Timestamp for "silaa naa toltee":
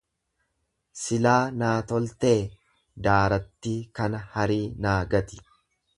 1.01-2.33